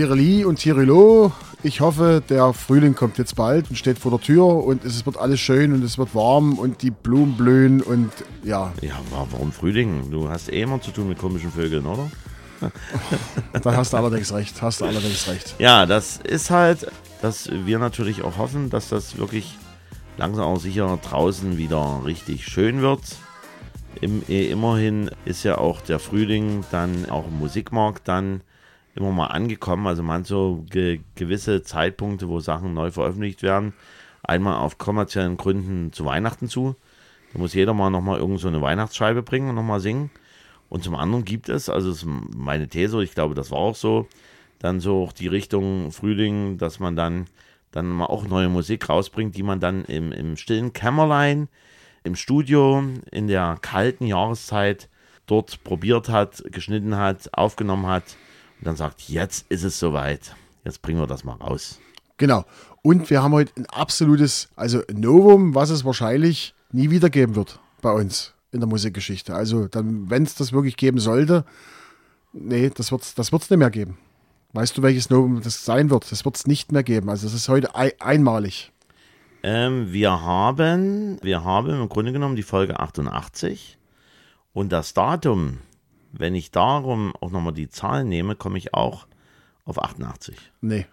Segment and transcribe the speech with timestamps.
[0.00, 1.30] Tireli und Tirilo.
[1.62, 5.18] Ich hoffe, der Frühling kommt jetzt bald und steht vor der Tür und es wird
[5.18, 8.10] alles schön und es wird warm und die Blumen blühen und
[8.42, 8.72] ja.
[8.80, 10.10] Ja, warum Frühling?
[10.10, 12.10] Du hast eh immer zu tun mit komischen Vögeln, oder?
[13.62, 15.54] da hast du allerdings recht, hast du allerdings recht.
[15.58, 16.86] Ja, das ist halt,
[17.20, 19.58] dass wir natürlich auch hoffen, dass das wirklich
[20.16, 23.02] langsam auch sicher draußen wieder richtig schön wird.
[24.00, 28.40] Im, eh, immerhin ist ja auch der Frühling dann auch im Musikmarkt dann
[29.00, 29.86] immer mal angekommen.
[29.86, 33.72] Also man so ge gewisse Zeitpunkte, wo Sachen neu veröffentlicht werden.
[34.22, 36.76] Einmal auf kommerziellen Gründen zu Weihnachten zu.
[37.32, 40.10] Da muss jeder mal nochmal irgend so eine Weihnachtsscheibe bringen und nochmal singen.
[40.68, 44.06] Und zum anderen gibt es, also ist meine These, ich glaube, das war auch so,
[44.60, 47.26] dann so auch die Richtung Frühling, dass man dann,
[47.72, 51.48] dann mal auch neue Musik rausbringt, die man dann im, im stillen Kämmerlein,
[52.04, 54.88] im Studio, in der kalten Jahreszeit
[55.26, 58.16] dort probiert hat, geschnitten hat, aufgenommen hat
[58.60, 61.80] und dann sagt, jetzt ist es soweit, jetzt bringen wir das mal raus.
[62.18, 62.44] Genau.
[62.82, 67.58] Und wir haben heute ein absolutes, also Novum, was es wahrscheinlich nie wieder geben wird
[67.80, 69.34] bei uns in der Musikgeschichte.
[69.34, 71.46] Also dann, wenn es das wirklich geben sollte,
[72.34, 73.96] nee, das wird es das wird's nicht mehr geben.
[74.52, 76.12] Weißt du, welches Novum das sein wird?
[76.12, 77.08] Das wird es nicht mehr geben.
[77.08, 78.72] Also es ist heute ein, einmalig.
[79.42, 83.78] Ähm, wir haben, wir haben im Grunde genommen die Folge 88
[84.52, 85.58] und das Datum,
[86.12, 89.06] wenn ich darum auch nochmal die Zahlen nehme, komme ich auch
[89.64, 90.36] auf 88.
[90.60, 90.86] Nee.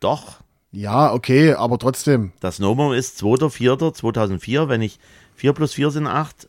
[0.00, 0.40] Doch.
[0.72, 2.32] Ja, okay, aber trotzdem.
[2.40, 4.68] Das Novum ist 2.4.2004.
[4.68, 4.98] Wenn ich
[5.36, 6.48] 4 plus 4 sind 8,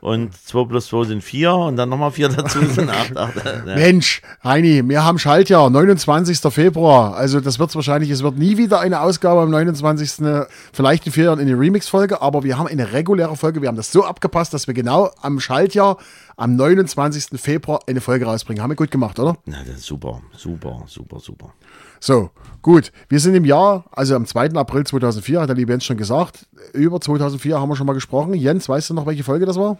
[0.00, 3.16] und 2 plus 2 sind 4 und dann nochmal 4 dazu sind 8.
[3.16, 3.34] 8
[3.66, 3.74] ja.
[3.74, 6.40] Mensch, Heini, wir haben Schaltjahr, 29.
[6.52, 7.14] Februar.
[7.14, 10.26] Also das wird wahrscheinlich, es wird nie wieder eine Ausgabe am 29.
[10.72, 13.60] Vielleicht in vier Jahren in die Remix-Folge, aber wir haben eine reguläre Folge.
[13.60, 15.98] Wir haben das so abgepasst, dass wir genau am Schaltjahr
[16.36, 17.38] am 29.
[17.40, 18.62] Februar eine Folge rausbringen.
[18.62, 19.36] Haben wir gut gemacht, oder?
[19.44, 21.52] Na, das ist super, super, super, super.
[22.00, 22.30] So,
[22.62, 22.92] gut.
[23.08, 24.52] Wir sind im Jahr, also am 2.
[24.54, 26.46] April 2004, hat der liebe Jens schon gesagt.
[26.72, 28.34] Über 2004 haben wir schon mal gesprochen.
[28.34, 29.78] Jens, weißt du noch, welche Folge das war?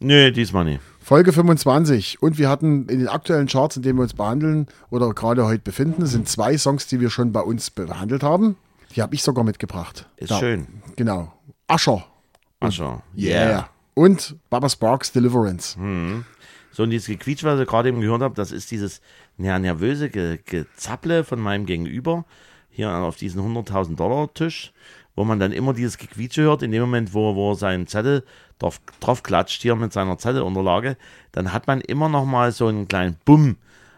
[0.00, 0.80] Nee, diesmal nicht.
[1.00, 2.20] Folge 25.
[2.20, 5.62] Und wir hatten in den aktuellen Charts, in denen wir uns behandeln oder gerade heute
[5.62, 8.56] befinden, sind zwei Songs, die wir schon bei uns behandelt haben.
[8.94, 10.06] Die habe ich sogar mitgebracht.
[10.16, 10.38] Ist da.
[10.38, 10.66] schön.
[10.96, 11.32] Genau.
[11.68, 12.04] Ascher.
[12.60, 13.02] Ascher.
[13.16, 13.48] Yeah.
[13.48, 13.68] yeah.
[13.94, 15.78] Und Baba Sparks Deliverance.
[15.78, 16.24] Mhm.
[16.72, 19.00] So, und dieses Gequietsch, was ich gerade eben gehört habe, das ist dieses
[19.38, 22.24] ja, nervöse Ge Gezapple von meinem Gegenüber
[22.70, 24.72] hier auf diesen 100.000 Dollar Tisch,
[25.14, 28.24] wo man dann immer dieses Gequietsche hört, in dem Moment, wo, wo er seinen Zettel
[28.58, 30.96] drauf, drauf klatscht hier mit seiner Zettelunterlage,
[31.32, 33.56] dann hat man immer noch mal so einen kleinen Bumm.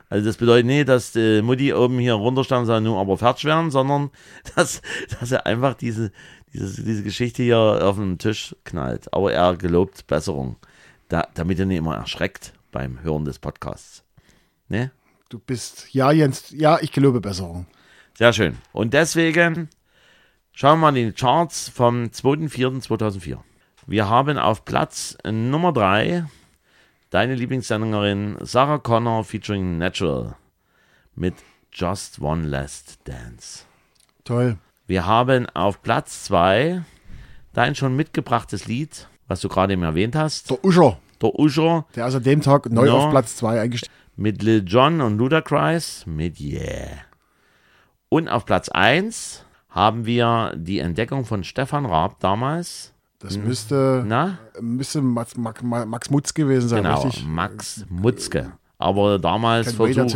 [0.09, 3.45] Also das bedeutet nicht, dass die Mutti oben hier runterstand und sagt, nun aber fertig
[3.45, 4.11] werden, sondern
[4.57, 4.83] dass,
[5.19, 6.13] dass er einfach diese,
[6.53, 9.13] diese, diese Geschichte hier auf den Tisch knallt.
[9.13, 10.57] Aber er gelobt Besserung,
[11.09, 14.05] da, damit er nicht immer erschreckt beim Hören des Podcasts.
[14.69, 14.91] Ne?
[15.35, 17.67] Du bist, ja Jens, ja, ich gelobe Besserung.
[18.17, 18.59] Sehr schön.
[18.73, 19.69] Und deswegen
[20.53, 23.39] schauen wir mal in die Charts vom 2.4.2004.
[23.89, 26.27] Wir haben auf Platz Nummer 3
[27.11, 30.37] deine Lieblingssängerin Sarah Connor featuring Natural
[31.17, 31.35] mit
[31.73, 33.65] Just One Last Dance.
[34.23, 34.57] Toll.
[34.87, 36.85] Wir haben auf Platz 2
[37.55, 40.51] dein schon mitgebrachtes Lied, was du gerade eben erwähnt hast.
[40.51, 41.01] Der Usher.
[41.21, 41.87] Der Usher.
[41.97, 44.04] Der ist an dem Tag neu no, auf Platz 2 eingestiegen.
[44.17, 46.99] Mit Lil Jon und Ludacris mit Yeah.
[48.09, 52.95] Und auf Platz 1 haben wir die Entdeckung von Stefan Raab damals
[53.25, 54.39] das müsste, Na?
[54.61, 57.25] müsste Max, Max, Max Mutzke gewesen sein, genau, richtig?
[57.27, 58.53] Max Mutzke.
[58.77, 60.15] Aber damals versucht,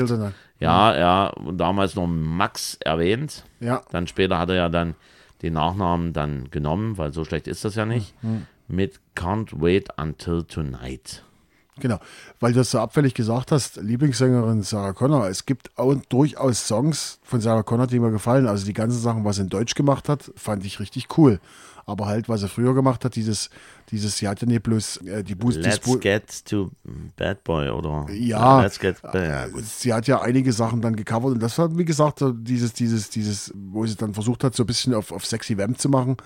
[0.61, 3.45] ja, ja, damals noch Max erwähnt.
[3.61, 3.81] Ja.
[3.91, 4.95] Dann später hat er ja dann
[5.41, 8.47] den Nachnamen dann genommen, weil so schlecht ist das ja nicht, mhm.
[8.67, 11.25] mit Can't Wait Until Tonight.
[11.81, 11.99] Genau,
[12.41, 15.29] weil du das so abfällig gesagt hast, Lieblingssängerin Sarah Connor.
[15.29, 18.47] Es gibt auch durchaus Songs von Sarah Connor, die mir gefallen.
[18.47, 21.41] Also die ganzen Sachen, was sie in Deutsch gemacht hat, fand ich richtig cool
[21.89, 23.49] aber halt, was er früher gemacht hat, dieses,
[23.91, 25.63] dieses, sie hatte nicht bloß äh, die Boost.
[25.63, 26.71] Let's Bu get to
[27.17, 31.43] Bad Boy oder ja, Let's get ja, sie hat ja einige Sachen dann gecovert und
[31.43, 34.93] das war, wie gesagt, dieses, dieses, dieses, wo sie dann versucht hat, so ein bisschen
[34.93, 36.19] auf, auf sexy Vamp zu machen.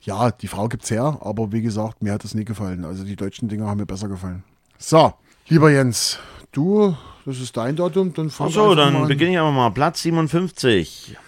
[0.00, 2.86] Ja, die Frau gibt's her, aber wie gesagt, mir hat das nie gefallen.
[2.86, 4.42] Also die deutschen Dinger haben mir besser gefallen.
[4.82, 5.12] So,
[5.48, 6.18] lieber Jens,
[6.52, 6.96] du,
[7.26, 9.70] das ist dein Datum, dann fang Achso, dann beginne ich aber mal.
[9.70, 11.18] Platz 57.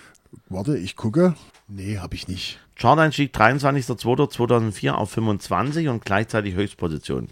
[0.49, 1.35] Warte, ich gucke.
[1.69, 2.59] Nee, habe ich nicht.
[2.77, 7.29] Chart-Einstieg 23.02.2004 auf 25 und gleichzeitig Höchstposition.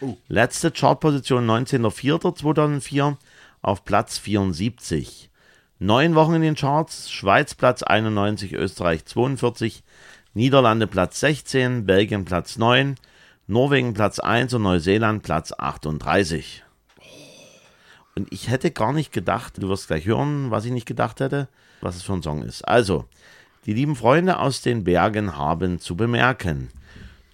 [0.00, 0.16] Oh.
[0.28, 3.16] Letzte Chartposition 19.04.2004
[3.60, 5.28] auf Platz 74.
[5.80, 9.82] Neun Wochen in den Charts, Schweiz Platz 91, Österreich 42,
[10.34, 12.94] Niederlande Platz 16, Belgien Platz 9,
[13.46, 16.64] Norwegen Platz 1 und Neuseeland Platz 38.
[18.16, 21.48] Und ich hätte gar nicht gedacht, du wirst gleich hören, was ich nicht gedacht hätte,
[21.82, 22.66] was es für ein Song ist.
[22.66, 23.04] Also,
[23.66, 26.70] die lieben Freunde aus den Bergen haben zu bemerken.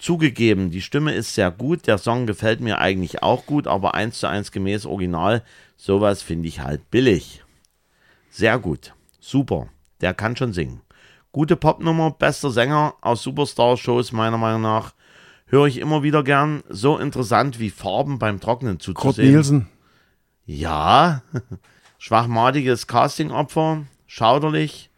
[0.00, 4.18] Zugegeben, die Stimme ist sehr gut, der Song gefällt mir eigentlich auch gut, aber eins
[4.18, 5.44] zu eins gemäß Original,
[5.76, 7.44] sowas finde ich halt billig.
[8.30, 9.68] Sehr gut, super,
[10.00, 10.80] der kann schon singen.
[11.30, 14.94] Gute Popnummer, bester Sänger aus Superstar-Shows meiner Meinung nach.
[15.50, 16.62] Höre ich immer wieder gern.
[16.68, 18.94] So interessant wie Farben beim Trocknen zuzusehen.
[18.94, 19.68] Kurt Nielsen.
[20.46, 21.22] Ja,
[21.98, 24.90] schwachmatiges Castingopfer, schauderlich,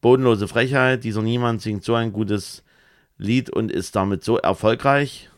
[0.00, 1.02] bodenlose Frechheit.
[1.02, 2.62] Dieser Niemand singt so ein gutes
[3.18, 5.28] Lied und ist damit so erfolgreich.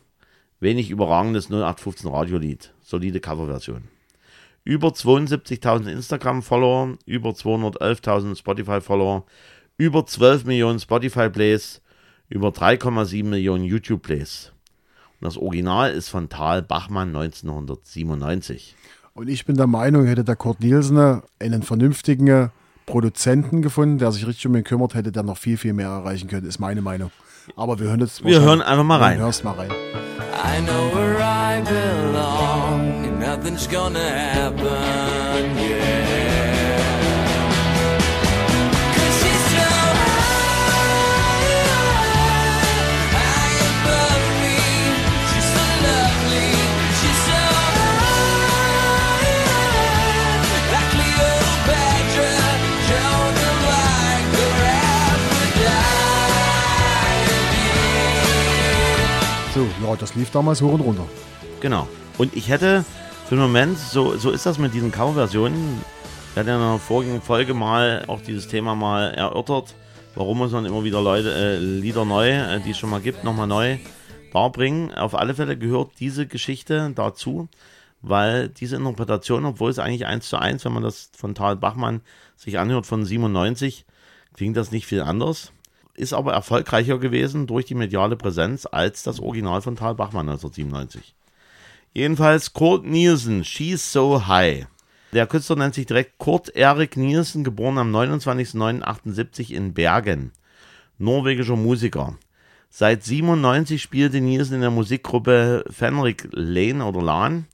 [0.59, 2.71] Wenig überragendes 0815 Radiolied.
[2.81, 3.87] Solide Coverversion.
[4.63, 9.25] Über 72.000 Instagram-Follower, über 211.000 Spotify-Follower,
[9.77, 11.81] über 12 Millionen Spotify-Plays,
[12.27, 14.51] über 3,7 Millionen YouTube-Plays.
[15.21, 18.75] Das Original ist von Tal Bachmann 1997.
[19.13, 22.51] Und ich bin der Meinung, hätte der Kurt Nielsen einen vernünftigen
[22.85, 26.29] Produzenten gefunden, der sich richtig um ihn kümmert, hätte der noch viel, viel mehr erreichen
[26.29, 27.11] können, ist meine Meinung.
[27.57, 29.19] Aber wir hören jetzt Wir hören einfach mal rein.
[29.19, 29.69] Hörst mal rein.
[29.71, 36.18] I know where I belong, nothing's gonna happen, yeah.
[59.59, 61.05] So, ja, das lief damals hoch und runter.
[61.59, 61.85] Genau.
[62.17, 62.85] Und ich hätte
[63.25, 65.81] für den Moment, so, so ist das mit diesen Coverversionen.
[66.33, 69.75] Hatten ja in einer vorigen Folge mal auch dieses Thema mal erörtert.
[70.15, 73.25] Warum muss man immer wieder Leute, äh, Lieder neu, äh, die es schon mal gibt,
[73.25, 73.79] nochmal neu
[74.31, 74.93] darbringen.
[74.93, 77.49] Auf alle Fälle gehört diese Geschichte dazu,
[78.01, 81.99] weil diese Interpretation, obwohl es eigentlich eins zu eins, wenn man das von Tal Bachmann
[82.37, 83.85] sich anhört, von 97,
[84.33, 85.51] klingt das nicht viel anders.
[85.99, 91.13] Ist aber erfolgreicher gewesen durch die mediale Präsenz als das Original von Tal Bachmann 1997.
[91.91, 94.67] Jedenfalls Kurt Nielsen, She's So High.
[95.11, 100.31] Der Künstler nennt sich direkt Kurt Erik Nielsen, geboren am 29.09.78 in Bergen.
[100.99, 102.17] Norwegischer Musiker.
[102.69, 107.45] Seit 97 spielte Nielsen in der Musikgruppe Fenrik Lane oder Lahn,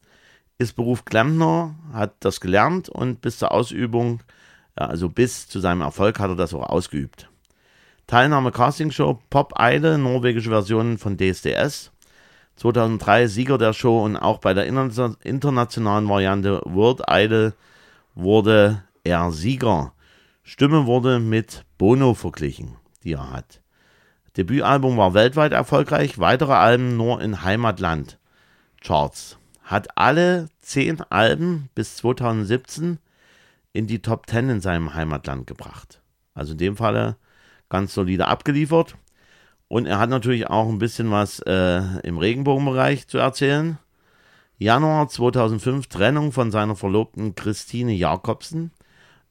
[0.59, 4.21] ist Beruf Klempner, hat das gelernt und bis zur Ausübung,
[4.75, 7.27] also bis zu seinem Erfolg hat er das auch ausgeübt.
[8.07, 11.91] Teilnahme Castingshow Pop Idol, norwegische Version von DSDS.
[12.57, 17.53] 2003 Sieger der Show und auch bei der interna- internationalen Variante World Idol
[18.13, 19.93] wurde er Sieger.
[20.43, 23.61] Stimme wurde mit Bono verglichen, die er hat.
[24.37, 28.19] Debütalbum war weltweit erfolgreich, weitere Alben nur in Heimatland.
[28.81, 29.37] Charts.
[29.63, 32.99] Hat alle zehn Alben bis 2017
[33.73, 36.01] in die Top 10 in seinem Heimatland gebracht.
[36.35, 37.17] Also in dem Falle
[37.69, 38.95] ganz solide abgeliefert.
[39.67, 43.77] Und er hat natürlich auch ein bisschen was äh, im Regenbogenbereich zu erzählen.
[44.57, 48.71] Januar 2005 Trennung von seiner Verlobten Christine Jakobsen.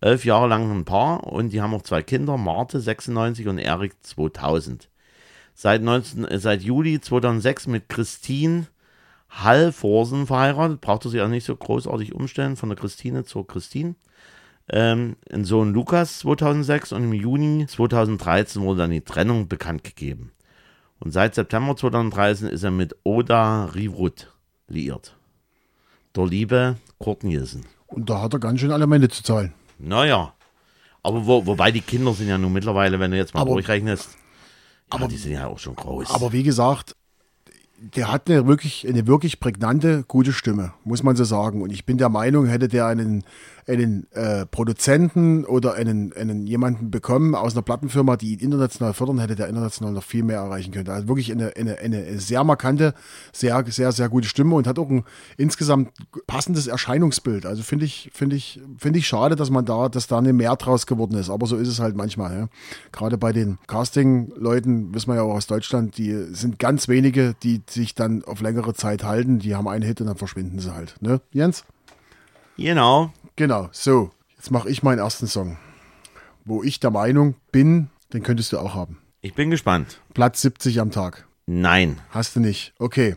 [0.01, 3.95] Elf Jahre lang ein Paar und die haben auch zwei Kinder, Marte 96 und Erik
[4.03, 4.91] 2000.
[5.55, 8.67] Seit, 19, äh, seit Juli 2006 mit Christine
[9.31, 10.81] Hallforsen verheiratet.
[10.81, 13.95] Braucht er sich auch nicht so großartig umstellen von der Christine zur Christine.
[14.69, 20.33] Ähm, ein Sohn Lukas 2006 und im Juni 2013 wurde dann die Trennung bekannt gegeben.
[21.01, 24.33] Und seit September 2013 ist er mit Oda Rivrut
[24.69, 25.17] liiert.
[26.17, 27.67] Der liebe Kurt Nielsen.
[27.89, 29.53] Und da hat er ganz schön Elemente zu zahlen.
[29.79, 30.33] Naja.
[31.03, 34.09] Aber wo, wobei die Kinder sind ja nun mittlerweile, wenn du jetzt mal Aber- durchrechnest,
[34.15, 34.19] ja,
[34.89, 36.11] aber- die sind ja auch schon groß.
[36.11, 36.97] Aber wie gesagt,
[37.79, 41.61] der hat eine wirklich, eine wirklich prägnante, gute Stimme, muss man so sagen.
[41.61, 43.25] Und ich bin der Meinung, hätte der einen,
[43.67, 49.19] einen äh, Produzenten oder einen, einen jemanden bekommen aus einer Plattenfirma, die ihn international fördern,
[49.19, 50.89] hätte der international noch viel mehr erreichen können.
[50.89, 52.95] Also wirklich eine, eine, eine sehr markante,
[53.33, 55.05] sehr, sehr, sehr gute Stimme und hat auch ein
[55.37, 55.93] insgesamt
[56.27, 57.47] passendes Erscheinungsbild.
[57.47, 60.57] Also finde ich, finde ich, finde ich schade, dass man da, dass da eine mehr
[60.57, 61.31] draus geworden ist.
[61.31, 62.39] Aber so ist es halt manchmal.
[62.39, 62.49] Ja.
[62.93, 67.63] Gerade bei den Casting-Leuten, wissen wir ja auch aus Deutschland, die sind ganz wenige, die
[67.69, 69.39] sich dann auf längere Zeit halten.
[69.39, 70.97] Die haben einen Hit und dann verschwinden sie halt.
[71.01, 71.65] Ne, Jens?
[72.57, 73.11] genau.
[73.37, 74.11] Genau, so.
[74.37, 75.59] Jetzt mache ich meinen ersten Song.
[76.45, 78.99] Wo ich der Meinung bin, den könntest du auch haben.
[79.23, 80.01] Ich bin gespannt.
[80.13, 81.27] Platz 70 am Tag.
[81.47, 82.01] Nein.
[82.11, 82.75] Hast du nicht.
[82.79, 83.17] Okay.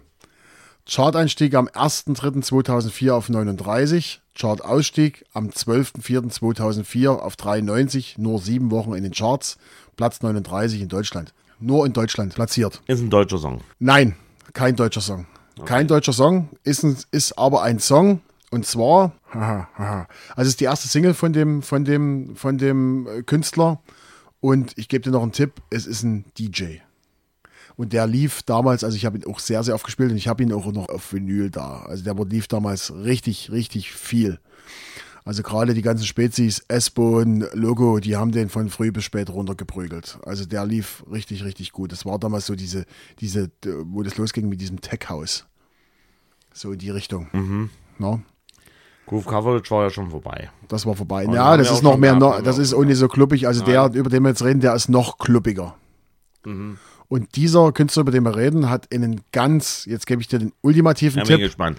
[0.88, 4.22] Chart-Einstieg am 1.3.2004 auf 39.
[4.34, 8.18] Chart-Ausstieg am 12.04.2004 auf 93.
[8.18, 9.58] Nur sieben Wochen in den Charts.
[9.98, 11.34] Platz 39 in Deutschland.
[11.60, 12.82] Nur in Deutschland platziert.
[12.88, 13.62] Ist ein deutscher Song.
[13.80, 14.16] Nein,
[14.54, 15.28] kein deutscher Song.
[15.66, 20.50] Kein deutscher Song, ist, ein, ist aber ein Song Und zwar, haha, haha, also es
[20.50, 23.82] ist die erste Single von dem, von dem, von dem äh, Künstler.
[24.39, 26.77] Und ich gebe dir noch einen Tipp, es ist ein DJ.
[27.75, 30.27] Und der lief damals, also ich habe ihn auch sehr, sehr oft gespielt und ich
[30.27, 31.84] habe ihn auch noch auf Vinyl da.
[31.84, 34.39] Also der lief damals richtig, richtig viel.
[35.25, 40.20] Also gerade die ganzen Spezies, S-Bone, Logo, die haben den von früh bis spät runtergeprügelt.
[40.25, 41.92] Also der lief richtig, richtig gut.
[41.92, 42.86] Das war damals so diese,
[43.20, 43.51] diese,
[43.84, 45.46] wo das losging mit diesem Tech-House.
[46.54, 47.27] So in die Richtung.
[47.34, 47.70] Mhm.
[48.00, 48.22] No?
[49.08, 50.50] Groove Coverage war ja schon vorbei.
[50.68, 51.26] Das war vorbei.
[51.26, 53.48] Und ja, haben das ist noch mehr, noch, das ist nicht so kluppig.
[53.48, 55.76] Also der, über den wir jetzt reden, der ist noch kluppiger.
[56.46, 56.78] Mhm.
[57.08, 60.52] Und dieser Künstler, über den wir reden, hat einen ganz, jetzt gebe ich dir den
[60.62, 61.78] ultimativen Ja, bin Tipp, gespannt.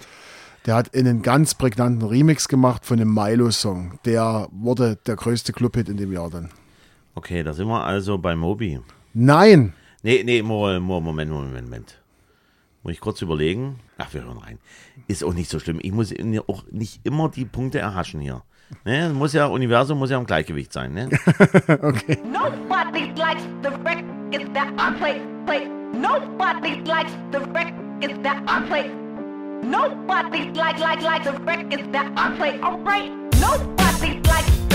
[0.64, 3.99] der hat einen ganz prägnanten Remix gemacht von einem Milo-Song.
[4.06, 6.49] Der wurde der größte Clubhit in dem Jahr dann.
[7.14, 8.80] Okay, da sind wir also bei Moby.
[9.12, 9.75] Nein!
[10.02, 11.99] Nee, nee, Mo- Mo- Moment, Moment, Moment.
[12.82, 13.80] Muss ich kurz überlegen.
[13.99, 14.58] Ach, wir hören rein.
[15.08, 15.78] Ist auch nicht so schlimm.
[15.82, 16.14] Ich muss
[16.47, 18.42] auch nicht immer die Punkte erhaschen hier.
[18.85, 19.11] Ne?
[19.11, 21.08] Muss ja, Universum muss ja im Gleichgewicht sein, ne?
[22.25, 25.66] Nobody likes the records that I play, play.
[25.94, 28.90] Nobody likes the records that I play.
[29.62, 32.61] Nobody like, like, like the records that I play.
[32.61, 33.11] Alright.
[33.40, 34.67] Nobody likes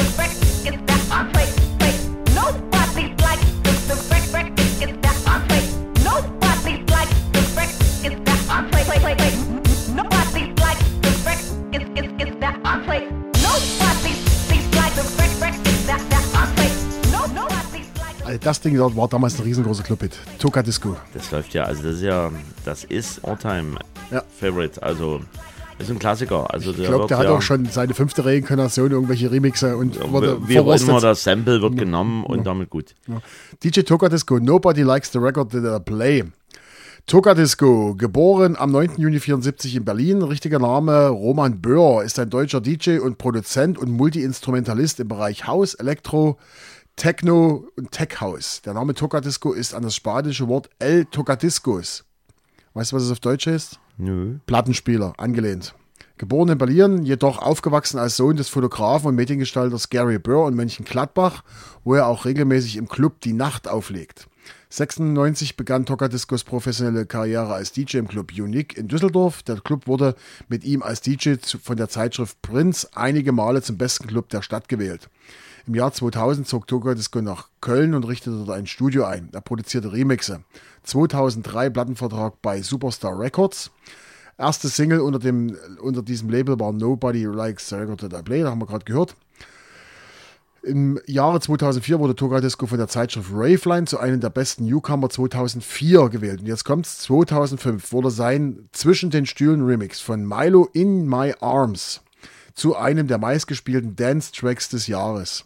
[18.44, 20.18] das Ding dort war damals ein riesengroßer Clubhit.
[20.40, 20.96] Toka Disco.
[21.14, 22.32] Das läuft ja, also das ist ja,
[22.66, 23.78] das ist Alltime
[24.12, 24.24] Ja.
[24.40, 24.82] Favorite.
[24.84, 25.22] Also,
[25.80, 26.52] ist ein Klassiker.
[26.54, 30.38] Also Ich glaube, der hat ja, auch schon seine fünfte Reinkarnation, irgendwelche Remixe und wurde
[30.48, 32.94] wie auch immer das Sample wird genommen und damit gut.
[33.64, 36.24] DJ Toka Disco, Nobody Likes the Record That I Play.
[37.06, 38.92] Toka Disco, geboren am 9.
[38.98, 40.22] Juni 74 in Berlin.
[40.22, 45.74] Richtiger Name Roman Böhr, ist ein deutscher DJ und Produzent und Multi-Instrumentalist im Bereich House,
[45.74, 46.38] Elektro,
[46.96, 48.62] Techno und Tech House.
[48.62, 52.06] Der Name Toka Disco ist an das spanische Wort El Tocadiscos.
[52.74, 53.80] Weißt du, was es auf Deutsch heißt?
[53.98, 54.38] Nö.
[54.46, 55.76] Plattenspieler, angelehnt.
[56.18, 61.44] Geboren in Berlin, jedoch aufgewachsen als Sohn des Fotografen und Mediengestalters Gary Burr in Mönchengladbach,
[61.84, 64.28] wo er auch regelmäßig im Club die Nacht auflegt.
[64.74, 69.44] 96 begann Tocadiscos professionelle Karriere als DJ im Club Unique in Düsseldorf.
[69.44, 70.16] Der Club wurde
[70.48, 74.68] mit ihm als DJ von der Zeitschrift Prince einige Male zum besten Club der Stadt
[74.68, 75.12] gewählt.
[75.68, 79.30] Im Jahr 2000 zog Tocadisco nach Köln und richtete dort ein Studio ein.
[79.32, 80.44] Er produzierte Remixe.
[80.82, 83.70] 2003 Plattenvertrag bei Superstar Records.
[84.40, 88.42] Erste Single unter, dem, unter diesem Label war Nobody Likes the Record That I Play,
[88.42, 89.16] da haben wir gerade gehört.
[90.64, 95.10] Im Jahre 2004 wurde Toga Disco von der Zeitschrift Raveline zu einem der besten Newcomer
[95.10, 96.40] 2004 gewählt.
[96.40, 102.00] Und jetzt kommt's, 2005 wurde sein Zwischen den Stühlen Remix von Milo in My Arms
[102.54, 105.44] zu einem der meistgespielten Dance-Tracks des Jahres.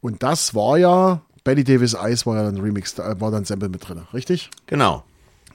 [0.00, 3.68] Und das war ja, Betty Davis Eyes war ja dann Remix, da war dann Sample
[3.68, 4.50] mit drin, richtig?
[4.66, 5.04] Genau.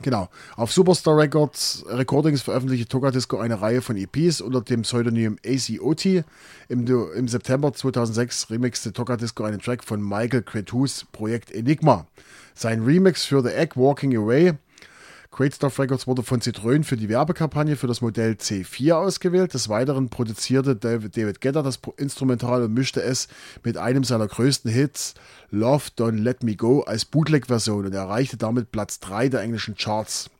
[0.01, 0.29] Genau.
[0.55, 6.23] Auf Superstar Records Recordings veröffentlichte Toga Disco eine Reihe von EPs unter dem Pseudonym ACOT.
[6.69, 6.85] Im,
[7.15, 12.05] Im September 2006 remixte Toga Disco einen Track von Michael Cretus Projekt Enigma.
[12.53, 14.53] Sein Remix für The Egg Walking Away
[15.37, 19.53] Great Stuff Records wurde von Citroën für die Werbekampagne für das Modell C4 ausgewählt.
[19.53, 23.27] Des Weiteren produzierte David, Guetta das Instrumental und mischte es
[23.63, 25.13] mit einem seiner größten Hits,
[25.51, 30.31] Love Don't Let Me Go, als Bootleg-Version und erreichte damit Platz 3 der englischen Charts.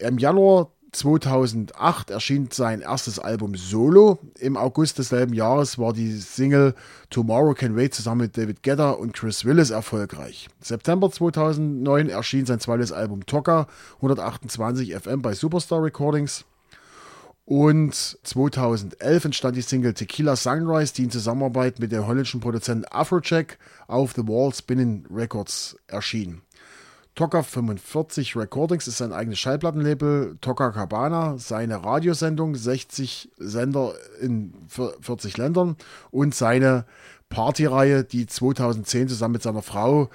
[0.00, 4.18] Im Januar 2008 erschien sein erstes Album Solo.
[4.38, 6.74] Im August desselben Jahres war die Single
[7.10, 10.48] Tomorrow Can Wait zusammen mit David Guetta und Chris Willis erfolgreich.
[10.60, 16.44] September 2009 erschien sein zweites Album Toka 128 FM bei Superstar Recordings.
[17.44, 23.58] Und 2011 entstand die Single Tequila Sunrise, die in Zusammenarbeit mit dem holländischen Produzenten Afrojack
[23.88, 26.42] auf The Wall Spinning Records erschien.
[27.14, 30.38] Toka 45 Recordings ist sein eigenes Schallplattenlabel.
[30.40, 35.76] Toka Cabana, seine Radiosendung, 60 Sender in 40 Ländern
[36.10, 36.86] und seine
[37.28, 40.08] Partyreihe, die 2010 zusammen mit seiner Frau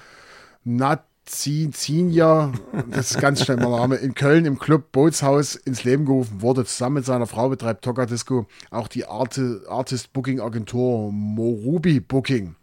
[0.64, 2.52] Nazinzinja,
[2.90, 6.64] das ist ganz schnell mein Name, in Köln im Club Bootshaus ins Leben gerufen wurde.
[6.64, 12.56] Zusammen mit seiner Frau betreibt Toka Disco auch die Arte, Artist Booking Agentur Morubi Booking.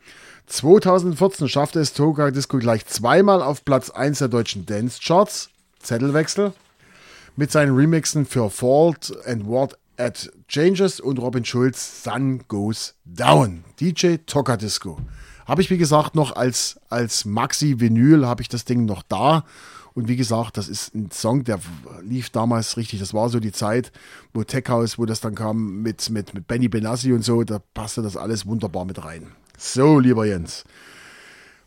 [0.48, 5.50] 2014 schaffte es Toga Disco gleich zweimal auf Platz 1 der deutschen Dance Charts.
[5.80, 6.54] Zettelwechsel.
[7.36, 13.64] Mit seinen Remixen für Fault and What at Changes und Robin Schulz Sun Goes Down.
[13.80, 15.00] DJ Toka Disco.
[15.46, 19.44] Habe ich wie gesagt noch als, als Maxi-Vinyl habe ich das Ding noch da
[19.94, 21.60] Und wie gesagt, das ist ein Song, der
[22.02, 23.00] lief damals richtig.
[23.00, 23.92] Das war so die Zeit,
[24.34, 27.60] wo Tech House, wo das dann kam mit, mit, mit Benny Benassi und so, da
[27.74, 29.28] passte das alles wunderbar mit rein.
[29.58, 30.64] So, lieber Jens.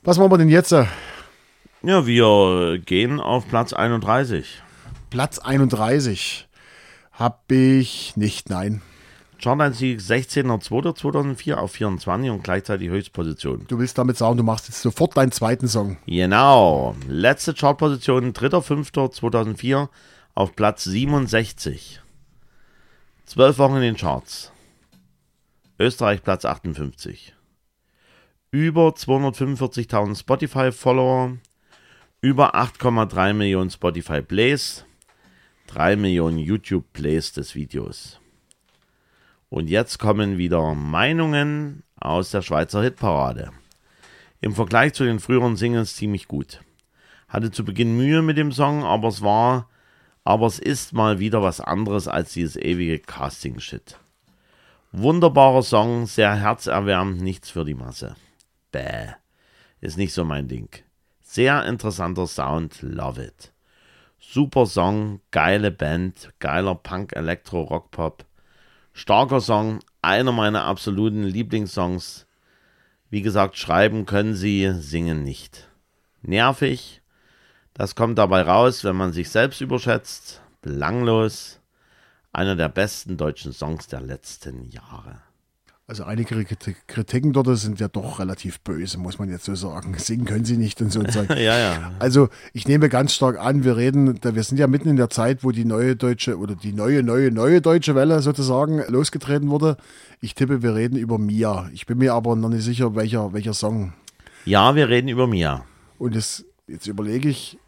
[0.02, 0.70] Was machen wir denn jetzt?
[0.70, 4.62] Ja, wir gehen auf Platz 31.
[5.10, 6.48] Platz 31
[7.12, 8.82] habe ich nicht, nein.
[9.42, 13.66] Charteinstieg 16.02.2004 auf 24 und gleichzeitig Höchstposition.
[13.68, 15.98] Du willst damit sagen, du machst jetzt sofort deinen zweiten Song.
[16.06, 16.94] Genau.
[17.06, 19.88] Letzte Chartposition 3.05.2004
[20.34, 22.00] auf Platz 67.
[23.26, 24.52] Zwölf Wochen in den Charts.
[25.78, 27.35] Österreich Platz 58.
[28.56, 31.36] Über 245.000 Spotify-Follower.
[32.22, 34.86] Über 8,3 Millionen Spotify-Plays.
[35.66, 38.18] 3 Millionen YouTube-Plays des Videos.
[39.50, 43.50] Und jetzt kommen wieder Meinungen aus der Schweizer Hitparade.
[44.40, 46.62] Im Vergleich zu den früheren Singles ziemlich gut.
[47.28, 49.68] Hatte zu Beginn Mühe mit dem Song, aber es war,
[50.25, 53.98] aber es ist mal wieder was anderes als dieses ewige Casting-Shit.
[54.92, 58.16] Wunderbarer Song, sehr herzerwärmend, nichts für die Masse.
[58.76, 59.14] Bäh,
[59.80, 60.68] ist nicht so mein Ding.
[61.23, 63.54] Sehr interessanter Sound, love it.
[64.21, 68.26] Super Song, geile Band, geiler Punk, Elektro, Rock, Pop.
[68.92, 72.26] Starker Song, einer meiner absoluten Lieblingssongs.
[73.09, 75.71] Wie gesagt, schreiben können sie, singen nicht.
[76.21, 77.00] Nervig,
[77.73, 80.42] das kommt dabei raus, wenn man sich selbst überschätzt.
[80.61, 81.61] Belanglos,
[82.30, 85.23] einer der besten deutschen Songs der letzten Jahre.
[85.88, 89.94] Also einige Kritik- Kritiken dort sind ja doch relativ böse, muss man jetzt so sagen.
[89.98, 91.30] Singen können sie nicht und so ein Zeug.
[91.36, 91.92] Ja, ja.
[92.00, 95.44] Also ich nehme ganz stark an, wir reden, wir sind ja mitten in der Zeit,
[95.44, 99.76] wo die neue deutsche oder die neue, neue, neue deutsche Welle sozusagen losgetreten wurde.
[100.20, 101.70] Ich tippe, wir reden über Mia.
[101.72, 103.92] Ich bin mir aber noch nicht sicher, welcher, welcher Song.
[104.44, 105.64] Ja, wir reden über Mia.
[105.99, 107.58] Und das, jetzt überlege ich,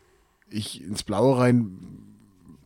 [0.50, 1.70] ich ins Blaue rein,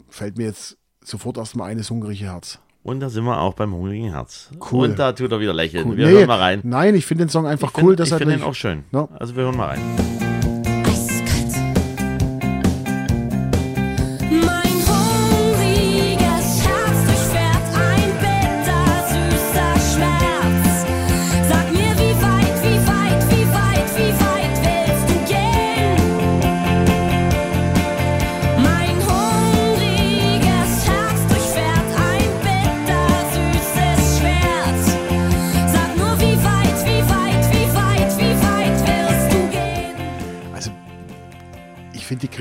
[0.08, 2.58] fällt mir jetzt sofort erstmal ein, das hungrige Herz.
[2.84, 4.50] Und da sind wir auch beim hungrigen Herz.
[4.72, 4.88] Cool.
[4.88, 5.86] Und da tut er wieder lächeln.
[5.88, 5.96] Cool.
[5.96, 6.60] Wir Nee, hören mal rein.
[6.64, 7.92] Nein, ich finde den Song einfach Ich find- cool.
[7.94, 8.84] Ich deshalb finde den auch schön.
[8.92, 9.08] Ja.
[9.18, 10.21] Also wir hören mal rein.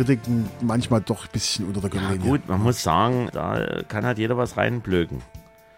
[0.05, 2.29] Kritiken manchmal doch ein bisschen unter der Ja, Gürtellinie.
[2.29, 5.19] gut, man muss sagen, da kann halt jeder was reinblöken.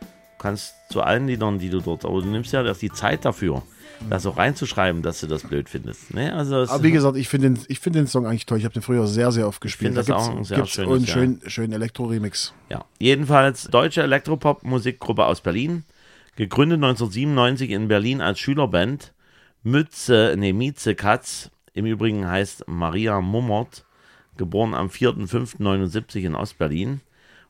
[0.02, 0.06] Du
[0.50, 3.64] kannst zu allen Liedern, die du dort, aber du nimmst ja auch die Zeit dafür,
[4.10, 6.14] das auch reinzuschreiben, dass du das blöd findest.
[6.14, 6.34] Ne?
[6.36, 8.58] Also Aber wie gesagt, ich finde den, ich find den Song eigentlich toll.
[8.58, 9.90] Ich habe den früher sehr, sehr oft gespielt.
[9.94, 11.14] find das gibt's- auch ein sehr schönes, und ja.
[11.14, 12.54] schön, schön Elektro-Remix.
[12.70, 15.84] Ja, jedenfalls deutsche Elektropop-Musikgruppe aus Berlin,
[16.36, 19.14] gegründet 1997 in Berlin als Schülerband.
[19.64, 23.86] Mütze, nee, Mieze Katz, im Übrigen heißt Maria Mummert,
[24.38, 27.02] geboren am 4.5.79 in Ostberlin.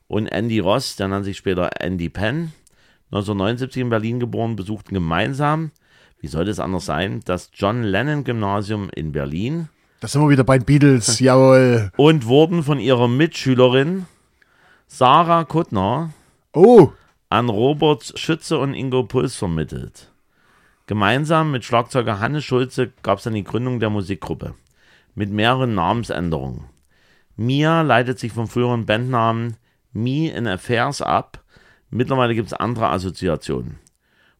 [0.07, 2.51] Und Andy Ross, der nannte sich später Andy Penn,
[3.11, 5.71] 1979 in Berlin geboren, besuchten gemeinsam,
[6.19, 9.69] wie sollte es anders sein, das John Lennon Gymnasium in Berlin
[9.99, 11.91] Da sind wir wieder bei den Beatles, jawohl.
[11.97, 14.05] und wurden von ihrer Mitschülerin
[14.87, 16.11] Sarah Kuttner
[16.53, 16.91] Oh,
[17.29, 20.11] an Robert Schütze und Ingo Puls vermittelt.
[20.85, 24.53] Gemeinsam mit Schlagzeuger Hannes Schulze gab es dann die Gründung der Musikgruppe
[25.15, 26.65] mit mehreren Namensänderungen.
[27.35, 29.57] Mia leitet sich vom früheren Bandnamen
[29.91, 31.43] Me in Affairs ab.
[31.89, 33.79] Mittlerweile gibt es andere Assoziationen.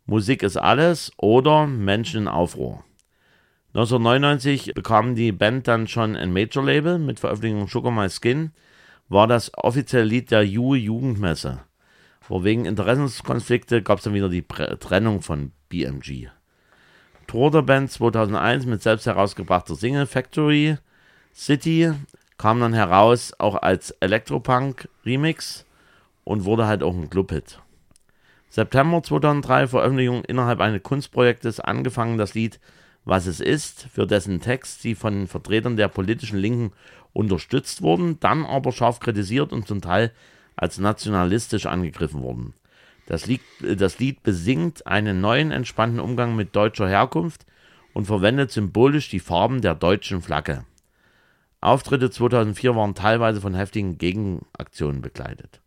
[0.06, 2.84] Musik ist alles oder Menschen in Aufruhr.
[3.70, 8.52] 1999 bekam die Band dann schon ein Major-Label mit Veröffentlichung Sugar My Skin,
[9.10, 11.62] war das offizielle Lied der Juhe Jugendmesse.
[12.28, 16.28] Wo wegen Interessenskonflikte gab es dann wieder die Trennung von BMG.
[17.28, 20.78] Tour der Band 2001 mit selbst herausgebrachter Single Factory
[21.34, 21.92] City
[22.44, 25.64] kam dann heraus auch als Elektropunk Remix
[26.26, 27.62] und wurde halt auch ein Clubhit.
[28.50, 32.60] September 2003 Veröffentlichung innerhalb eines Kunstprojektes angefangen das Lied
[33.06, 36.74] Was es ist, für dessen Text sie von Vertretern der politischen Linken
[37.14, 40.12] unterstützt wurden, dann aber scharf kritisiert und zum Teil
[40.58, 42.56] als nationalistisch angegriffen wurden.
[43.06, 47.46] Das Lied, das Lied besingt einen neuen, entspannten Umgang mit deutscher Herkunft
[47.94, 50.66] und verwendet symbolisch die Farben der deutschen Flagge.
[51.64, 55.62] Auftritte 2004 waren teilweise von heftigen Gegenaktionen begleitet.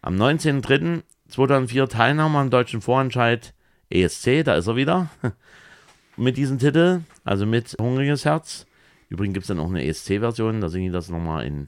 [0.00, 3.52] Am 19.03.2004 Teilnahme am deutschen Vorentscheid
[3.90, 5.08] ESC, da ist er wieder,
[6.16, 8.66] mit diesem Titel, also mit Hungriges Herz.
[9.08, 11.66] Übrigens gibt es dann auch eine ESC-Version, da singe ich das nochmal in,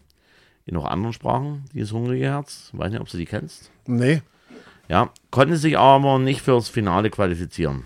[0.64, 2.70] in noch anderen Sprachen, dieses Hungrige Herz.
[2.72, 3.72] Weiß nicht, ob du die kennst.
[3.86, 4.22] Nee.
[4.88, 7.84] Ja, konnte sich aber nicht fürs Finale qualifizieren.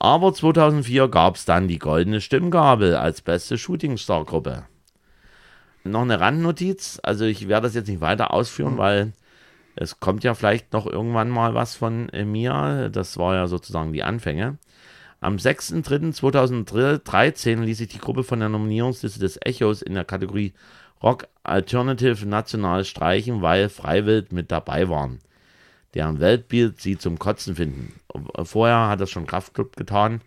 [0.00, 4.66] Aber 2004 gab es dann die Goldene Stimmgabel als beste Shootingstar-Gruppe.
[5.90, 9.12] Noch eine Randnotiz, also ich werde das jetzt nicht weiter ausführen, weil
[9.76, 12.88] es kommt ja vielleicht noch irgendwann mal was von mir.
[12.92, 14.56] Das war ja sozusagen die Anfänge.
[15.20, 20.52] Am 6.3.2013 ließ sich die Gruppe von der Nominierungsliste des Echos in der Kategorie
[21.02, 25.18] Rock Alternative national streichen, weil Freiwild mit dabei waren
[25.94, 28.00] deren Weltbild sie zum Kotzen finden.
[28.44, 30.20] Vorher hat das schon Kraftclub getan.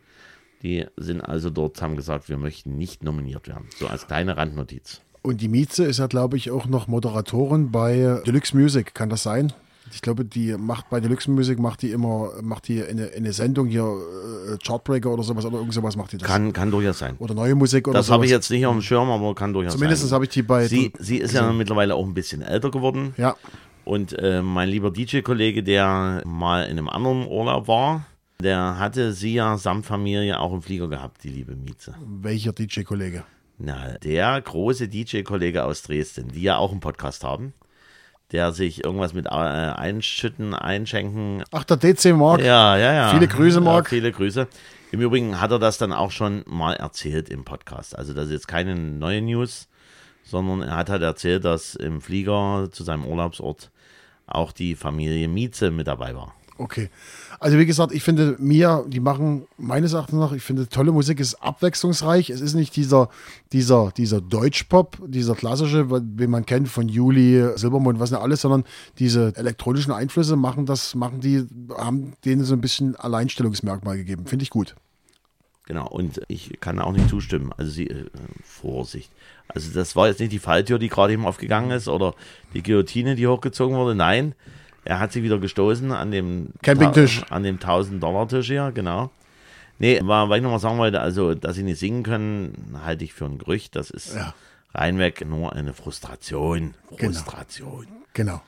[0.64, 3.68] Die sind also dort, haben gesagt, wir möchten nicht nominiert werden.
[3.78, 5.02] So als kleine Randnotiz.
[5.24, 8.96] Und die Mieze ist ja, glaube ich, auch noch Moderatorin bei Deluxe Music.
[8.96, 9.54] Kann das sein?
[9.94, 13.68] Ich glaube, die macht bei Deluxe Music macht die immer, macht die eine, eine Sendung
[13.68, 16.28] hier, äh, Chartbreaker oder sowas oder irgend sowas macht die das.
[16.28, 17.16] Kann, kann durchaus sein.
[17.20, 19.74] oder neue Musik oder Das habe ich jetzt nicht auf dem Schirm, aber kann durchaus
[19.74, 20.12] Zumindest sein.
[20.12, 20.66] habe ich die bei.
[20.68, 23.14] Sie, sie ist ja mittlerweile auch ein bisschen älter geworden.
[23.18, 23.36] ja,
[23.84, 28.06] Und äh, mein lieber DJ-Kollege, der mal in einem anderen Urlaub war,
[28.42, 31.94] der hatte sie ja samt Familie auch im Flieger gehabt, die liebe Mieze.
[32.22, 33.24] welcher DJ-Kollege?
[33.64, 37.54] Na, der große DJ-Kollege aus Dresden, die ja auch einen Podcast haben,
[38.32, 41.44] der sich irgendwas mit äh, Einschütten, Einschenken.
[41.52, 42.42] Ach, der DC Mark.
[42.42, 43.10] Ja, ja, ja.
[43.10, 43.86] Viele Grüße, Marc.
[43.86, 44.48] Ja, viele Grüße.
[44.92, 47.96] Im Übrigen hat er das dann auch schon mal erzählt im Podcast.
[47.96, 49.68] Also, das ist jetzt keine neue News,
[50.24, 53.70] sondern er hat halt erzählt, dass im Flieger zu seinem Urlaubsort
[54.26, 56.34] auch die Familie Mieze mit dabei war.
[56.58, 56.90] Okay.
[57.40, 61.20] Also wie gesagt, ich finde Mia, die machen meines Erachtens nach, ich finde tolle Musik
[61.20, 62.30] ist abwechslungsreich.
[62.30, 63.10] Es ist nicht dieser,
[63.52, 68.64] dieser, dieser Deutschpop, dieser klassische, den man kennt von Juli, Silbermond, was nicht alles, sondern
[69.00, 74.28] diese elektronischen Einflüsse machen das, machen die, haben denen so ein bisschen Alleinstellungsmerkmal gegeben.
[74.28, 74.76] Finde ich gut.
[75.66, 77.54] Genau, und ich kann auch nicht zustimmen.
[77.56, 78.06] Also sie, äh,
[78.44, 79.10] Vorsicht.
[79.48, 82.14] Also das war jetzt nicht die Falltür, die gerade eben aufgegangen ist oder
[82.54, 83.96] die Guillotine, die hochgezogen wurde.
[83.96, 84.36] Nein,
[84.86, 87.24] er hat sie wieder gestoßen an dem Campingtisch.
[87.30, 89.10] An dem 1000-Dollar-Tisch hier, genau.
[89.80, 93.14] Nee, wa- was ich nochmal sagen wollte, also, dass sie nicht singen können, halte ich
[93.14, 93.76] für ein Gerücht.
[93.76, 94.34] Das ist Ja.
[94.74, 96.74] reinweg nur eine Frustration.
[96.98, 97.12] Genau.
[97.14, 97.88] Frustration.
[98.14, 98.42] Genau.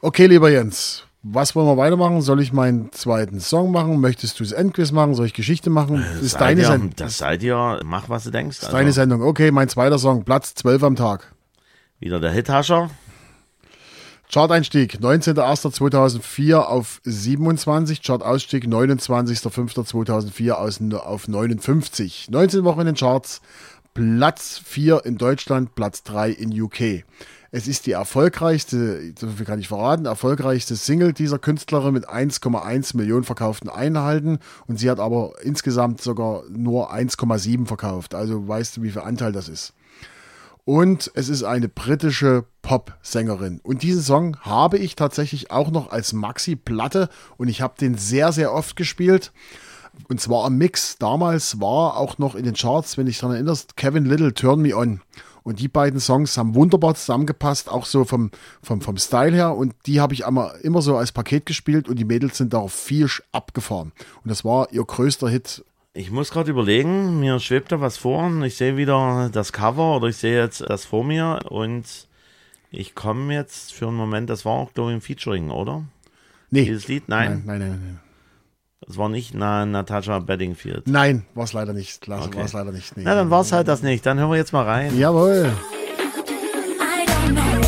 [0.00, 2.20] Okay, lieber Jens, was wollen wir weitermachen?
[2.20, 3.98] Soll ich meinen zweiten Song machen?
[4.00, 5.14] Möchtest du das Endquiz machen?
[5.14, 5.96] Soll ich Geschichte machen?
[6.12, 6.90] Das ist Seid deine ihr- Sendung.
[6.96, 8.58] Das seid ihr, mach was du denkst.
[8.60, 9.22] Das ist deine Sendung.
[9.22, 11.32] Okay, mein zweiter Song, Platz 12 am Tag.
[12.00, 12.90] wieder der Hithascher.
[14.30, 22.28] Chart-Einstieg 19.01.2004 auf 27, Chart-Ausstieg 29.05.2004 aus, auf 59.
[22.30, 23.42] 19 Wochen in den Charts,
[23.92, 27.04] Platz 4 in Deutschland, Platz 3 in UK.
[27.52, 32.96] Es ist die erfolgreichste, so viel kann ich verraten, erfolgreichste Single dieser Künstlerin mit 1,1
[32.96, 38.16] Millionen verkauften Einheiten und sie hat aber insgesamt sogar nur 1,7 verkauft.
[38.16, 39.74] Also weißt du, wie viel Anteil das ist.
[40.64, 43.60] Und es ist eine britische Pop-Sängerin.
[43.62, 48.32] Und diesen Song habe ich tatsächlich auch noch als Maxi-Platte und ich habe den sehr,
[48.32, 49.32] sehr oft gespielt.
[50.08, 50.96] Und zwar am Mix.
[50.98, 54.74] Damals war auch noch in den Charts, wenn ich daran erinnerst, Kevin Little, Turn Me
[54.74, 55.02] On.
[55.42, 58.30] Und die beiden Songs haben wunderbar zusammengepasst, auch so vom,
[58.62, 59.54] vom, vom Style her.
[59.54, 62.72] Und die habe ich immer, immer so als Paket gespielt und die Mädels sind darauf
[62.72, 63.92] viel abgefahren.
[64.22, 65.62] Und das war ihr größter Hit
[65.96, 68.24] Ich muss gerade überlegen, mir schwebt da was vor.
[68.24, 71.84] und Ich sehe wieder das Cover oder ich sehe jetzt das vor mir und
[72.70, 75.84] ich komme jetzt für einen Moment, das war auch, glaube ich, ein Featuring, oder?
[76.50, 76.64] Nee.
[76.64, 77.08] Dieses Lied?
[77.08, 78.00] Nein, Nein, nein, nein, nein.
[78.84, 80.88] das war nicht na, Natascha Bedingfield.
[80.88, 82.04] Nein, war es leider nicht.
[82.08, 82.38] Lass- Okay.
[82.38, 82.96] War es leider nicht.
[82.96, 83.04] Nee.
[83.06, 84.04] Na, dann war es halt das nicht.
[84.04, 84.98] Dann hören wir jetzt mal rein.
[84.98, 85.52] Jawohl.
[86.80, 87.63] I don't know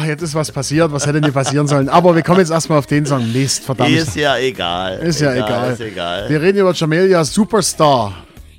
[0.00, 0.92] Ach, jetzt ist was passiert.
[0.92, 1.88] Was hätte denn passieren sollen?
[1.88, 3.30] Aber wir kommen jetzt erstmal auf den Song.
[3.32, 3.90] Mist, verdammt.
[3.90, 4.98] Ist ja egal.
[4.98, 5.72] Ist ja egal.
[5.72, 6.28] Ist egal.
[6.30, 8.14] Wir reden über Jamelia Superstar.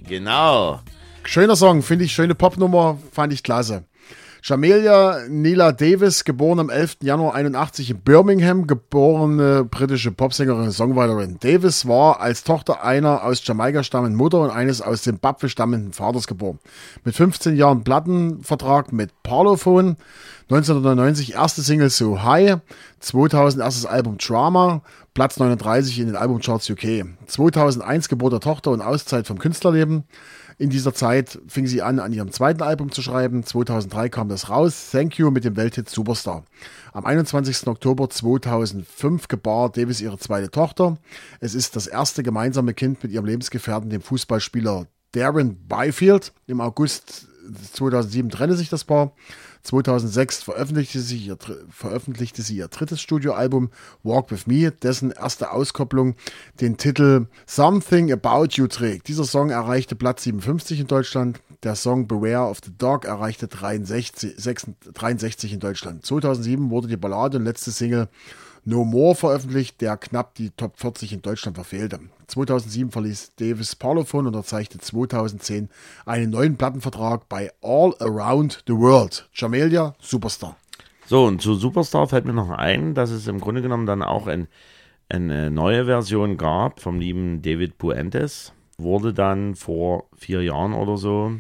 [0.07, 0.81] Genau.
[1.23, 2.11] Schöner Song, finde ich.
[2.11, 3.83] Schöne Popnummer, fand ich klasse.
[4.43, 6.97] Jamelia Nila Davis, geboren am 11.
[7.03, 11.37] Januar 81 in Birmingham, geborene britische Popsängerin und Songwriterin.
[11.39, 16.25] Davis war als Tochter einer aus Jamaika stammenden Mutter und eines aus Zimbabwe stammenden Vaters
[16.25, 16.57] geboren.
[17.03, 19.97] Mit 15 Jahren Plattenvertrag mit Parlophone,
[20.49, 22.61] 1999 erste Single So High,
[22.99, 24.81] 2000 erstes Album Drama,
[25.13, 27.05] Platz 39 in den Albumcharts UK.
[27.27, 30.05] 2001 Geburt der Tochter und Auszeit vom Künstlerleben.
[30.57, 33.43] In dieser Zeit fing sie an, an ihrem zweiten Album zu schreiben.
[33.43, 36.43] 2003 kam das raus, Thank You mit dem Welthit Superstar.
[36.93, 37.67] Am 21.
[37.67, 40.97] Oktober 2005 gebar Davis ihre zweite Tochter.
[41.39, 46.33] Es ist das erste gemeinsame Kind mit ihrem Lebensgefährten, dem Fußballspieler Darren Byfield.
[46.47, 47.27] Im August
[47.73, 49.13] 2007 trennte sich das Paar.
[49.63, 51.37] 2006 veröffentlichte sie, ihr,
[51.69, 53.69] veröffentlichte sie ihr drittes Studioalbum
[54.03, 56.15] Walk With Me, dessen erste Auskopplung
[56.59, 59.07] den Titel Something About You trägt.
[59.07, 61.39] Dieser Song erreichte Platz 57 in Deutschland.
[61.63, 66.05] Der Song Beware of the Dog erreichte 63, 66 63 in Deutschland.
[66.05, 68.07] 2007 wurde die Ballade und letzte Single
[68.63, 71.99] No More veröffentlicht, der knapp die Top 40 in Deutschland verfehlte.
[72.27, 75.69] 2007 verließ Davis Parlophone und erzeichnete 2010
[76.05, 79.27] einen neuen Plattenvertrag bei All Around the World.
[79.33, 80.55] Jamelia, Superstar.
[81.07, 84.27] So, und zu Superstar fällt mir noch ein, dass es im Grunde genommen dann auch
[84.27, 84.47] ein,
[85.09, 88.53] eine neue Version gab vom lieben David Puentes.
[88.77, 91.33] Wurde dann vor vier Jahren oder so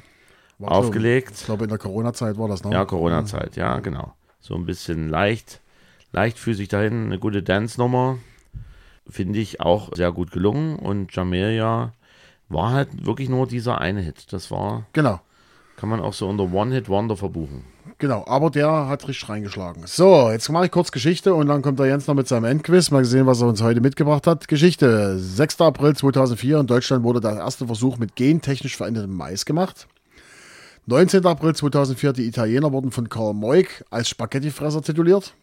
[0.57, 1.33] War aufgelegt.
[1.35, 2.71] Ich glaube, in der Corona-Zeit war das noch.
[2.71, 4.13] Ja, Corona-Zeit, ja, genau.
[4.39, 5.60] So ein bisschen leicht,
[6.11, 8.17] leichtfüßig dahin, eine gute Dance-Nummer.
[9.09, 10.75] Finde ich auch sehr gut gelungen.
[10.77, 11.93] Und Jamelia
[12.49, 14.31] war halt wirklich nur dieser eine Hit.
[14.31, 15.19] Das war, Genau.
[15.77, 17.63] kann man auch so unter One-Hit-Wonder verbuchen.
[17.97, 19.83] Genau, aber der hat richtig reingeschlagen.
[19.85, 22.89] So, jetzt mache ich kurz Geschichte und dann kommt der Jens noch mit seinem Endquiz.
[22.91, 24.47] Mal sehen, was er uns heute mitgebracht hat.
[24.47, 25.17] Geschichte.
[25.19, 25.61] 6.
[25.61, 29.87] April 2004 in Deutschland wurde der erste Versuch mit gentechnisch verändertem Mais gemacht.
[30.87, 31.25] 19.
[31.25, 35.33] April 2004, die Italiener wurden von Karl Moik als Spaghettifresser tituliert.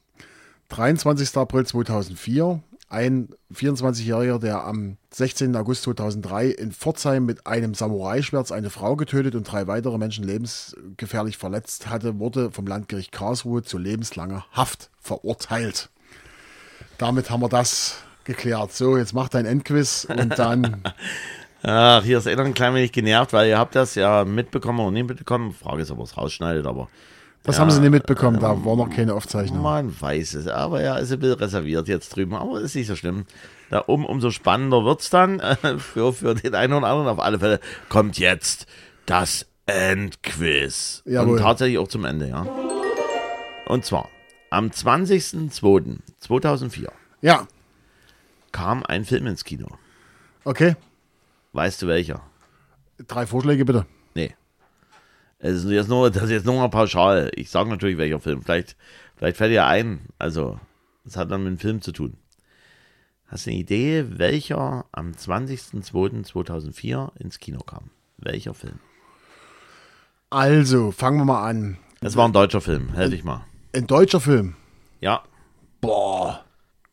[0.69, 1.37] 23.
[1.37, 5.55] April 2004, ein 24-Jähriger, der am 16.
[5.57, 11.37] August 2003 in Pforzheim mit einem Samurai-Schwert eine Frau getötet und drei weitere Menschen lebensgefährlich
[11.37, 15.91] verletzt hatte, wurde vom Landgericht Karlsruhe zu lebenslanger Haft verurteilt.
[16.99, 18.73] Damit haben wir das geklärt.
[18.73, 20.83] So, jetzt mach dein Endquiz und dann
[21.63, 24.79] Ach, hier ist eh noch ein klein wenig genervt, weil ihr habt das ja mitbekommen
[24.81, 25.53] oder nicht mitbekommen.
[25.53, 26.89] Frage ist, ob ihr es rausschneidet, aber
[27.49, 29.63] Das Ja, haben sie nicht mitbekommen, da war noch keine Aufzeichnung.
[29.63, 30.47] man weiß es.
[30.49, 33.25] Aber ja, ist ein bisschen reserviert jetzt drüben, aber ist nicht so schlimm.
[33.71, 35.41] Da um, umso spannender wird es dann
[35.79, 37.09] für, für den einen oder anderen.
[37.09, 37.59] Auf alle Fälle
[37.89, 38.67] kommt jetzt
[39.07, 41.03] das Endquiz.
[41.07, 41.37] Jawohl.
[41.37, 42.47] Und tatsächlich auch zum Ende, ja.
[43.67, 44.09] Und zwar,
[44.51, 46.89] am 20.02.2004
[47.21, 47.47] Ja,
[48.53, 49.67] kam ein Film ins Kino.
[50.45, 50.77] okay.
[51.55, 52.21] Weißt du welcher?
[53.07, 53.87] Drei Vorschläge bitte.
[54.15, 54.35] Nee.
[55.41, 57.31] Es ist jetzt nur, das ist jetzt nur mal pauschal.
[57.35, 58.43] Ich sage natürlich welcher Film.
[58.43, 58.77] Vielleicht,
[59.17, 60.01] vielleicht fällt dir ein.
[60.19, 60.59] Also,
[61.05, 62.17] das hat dann mit dem Film zu tun.
[63.29, 67.91] Hast du eine Idee, welcher am 20.02.2004 ins Kino kam?
[68.17, 68.81] Welcher Film?
[70.31, 71.79] Also, fangen wir mal an.
[72.01, 73.45] Das war ein deutscher Film, helf ich mal.
[73.75, 74.57] Ein deutscher Film.
[75.01, 75.23] Ja,
[75.81, 76.45] Boah.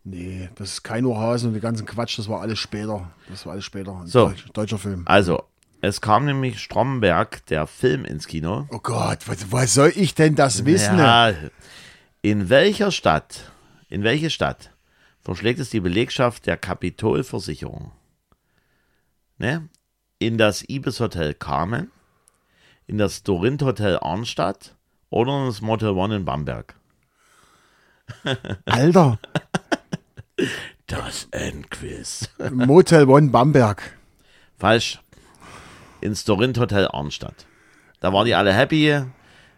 [0.03, 3.10] Nee, das ist kein Ohrhasen und den ganzen Quatsch, das war alles später.
[3.27, 4.01] Das war alles später.
[4.01, 4.27] Ein So.
[4.27, 5.01] Deutsch, deutscher Film.
[5.05, 5.41] also,
[5.86, 8.67] es kam nämlich Stromberg, der Film, ins Kino.
[8.71, 10.98] Oh Gott, was, woher soll ich denn das wissen?
[10.98, 11.34] Ja,
[12.21, 13.52] in welcher Stadt,
[13.89, 14.71] in welche Stadt
[15.21, 17.91] verschlägt es die Belegschaft der Kapitolversicherung?
[19.38, 19.69] Ne?
[20.17, 21.91] In das Ibis Hotel Carmen,
[22.88, 24.76] in das Dorint Hotel Arnstadt
[25.10, 26.76] oder in das Motel One in Bamberg?
[28.65, 29.19] Alter,
[30.88, 32.30] Das Endquiz.
[32.52, 33.98] Motel One Bamberg.
[34.58, 35.00] Falsch.
[36.06, 37.48] Ins Dorint Hotel Arnstadt.
[38.00, 39.02] Da waren die alle happy,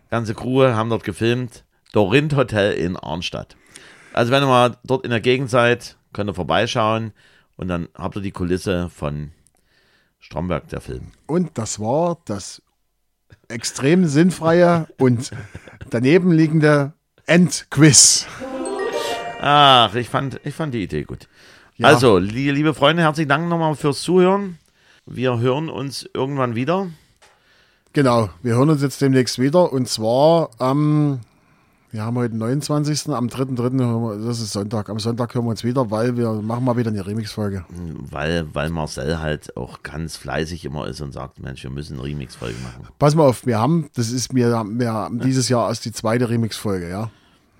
[0.09, 1.65] ganze Crew haben dort gefilmt.
[1.91, 3.57] Dorint Hotel in Arnstadt.
[4.13, 7.11] Also wenn ihr mal dort in der Gegend seid, könnt ihr vorbeischauen
[7.57, 9.31] und dann habt ihr die Kulisse von
[10.19, 11.11] Stromberg, der Film.
[11.27, 12.61] Und das war das
[13.49, 15.31] extrem sinnfreie und
[15.89, 16.93] daneben liegende
[17.25, 18.25] Endquiz.
[19.39, 21.27] Ach, ich fand, ich fand die Idee gut.
[21.75, 21.89] Ja.
[21.89, 24.57] Also, li liebe Freunde, herzlichen Dank nochmal fürs Zuhören.
[25.09, 26.87] Wir hören uns irgendwann wieder.
[27.93, 31.21] Genau, wir hören uns jetzt demnächst wieder und zwar am,
[31.91, 33.09] wir haben heute den 29.
[33.09, 36.33] Am 3.3., hören wir- das ist Sonntag, am Sonntag hören wir uns wieder, weil wir
[36.33, 37.65] machen mal wieder eine Remix-Folge.
[38.11, 42.03] Weil, weil Marcel halt auch ganz fleißig immer ist und sagt, Mensch, wir müssen eine
[42.03, 42.87] Remix-Folge machen.
[42.99, 46.29] Pass mal auf, wir haben, das ist mir, wir haben dieses Jahr erst die zweite
[46.29, 47.09] Remix-Folge, ja.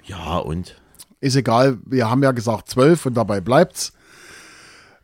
[0.04, 0.76] Ja, und?
[1.20, 3.94] Ist egal, wir haben ja gesagt 12 und dabei bleibt's.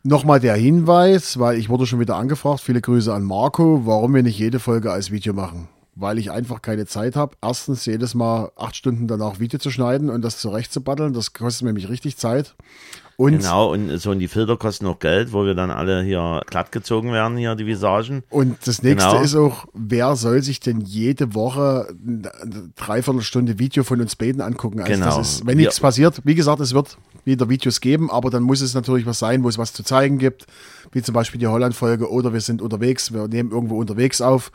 [0.06, 4.22] Nochmal der Hinweis, weil ich wurde schon wieder angefragt, viele Grüße an Marco, warum wir
[4.22, 5.68] nicht jede Folge als Video machen.
[5.96, 7.36] Weil ich einfach keine Zeit habe.
[7.40, 11.68] Erstens jedes Mal acht Stunden danach Video zu schneiden und das zurechtzubatteln, das kostet mir
[11.70, 12.54] nämlich richtig Zeit.
[13.16, 16.42] Und, Genau, und so und die Filter kosten auch Geld, wo wir dann alle hier
[16.48, 18.24] glatt gezogen werden, hier die Visagen.
[18.28, 19.22] und das nächste Genau.
[19.22, 24.80] ist auch, wer soll sich denn jede Woche eine Dreiviertelstunde Video von uns beiden angucken?
[24.80, 25.16] Also Genau.
[25.16, 28.42] das ist, wenn Wir- nichts passiert, wie gesagt, es wird wieder Videos geben, aber dann
[28.42, 30.46] muss es natürlich was sein, wo es was zu zeigen gibt,
[30.92, 34.52] wie zum Beispiel die Holland-Folge oder wir sind unterwegs, wir nehmen irgendwo unterwegs auf.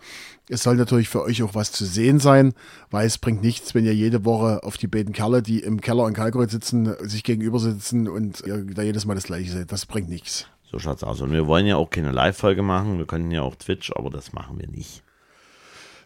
[0.49, 2.53] Es soll natürlich für euch auch was zu sehen sein,
[2.89, 6.07] weil es bringt nichts, wenn ihr jede Woche auf die beiden Kerle, die im Keller
[6.07, 9.71] in Kalkreuz sitzen, sich gegenüber sitzen und ihr da jedes Mal das Gleiche seht.
[9.71, 10.47] Das bringt nichts.
[10.71, 11.21] So schaut's aus.
[11.21, 12.97] Und wir wollen ja auch keine Live-Folge machen.
[12.97, 15.03] Wir können ja auch Twitch, aber das machen wir nicht.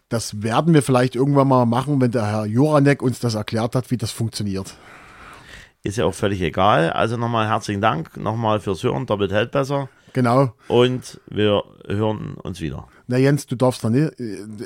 [0.08, 3.90] Das werden wir vielleicht irgendwann mal machen, wenn der Herr Joranek uns das erklärt hat,
[3.90, 4.74] wie das funktioniert.
[5.84, 6.90] Ist ja auch völlig egal.
[6.90, 9.04] Also nochmal herzlichen Dank nochmal fürs Hören.
[9.04, 9.90] Doppelt hält besser.
[10.14, 10.54] Genau.
[10.66, 12.88] Und wir hören uns wieder.
[13.06, 14.12] Na Jens, du darfst noch nicht.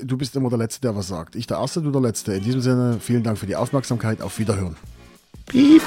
[0.05, 1.35] Du bist immer der Letzte, der was sagt.
[1.35, 2.35] Ich der Erste, du der Letzte.
[2.35, 4.23] In diesem Sinne, vielen Dank für die Aufmerksamkeit.
[4.23, 4.77] Auf Wiederhören.
[5.47, 5.83] Piep.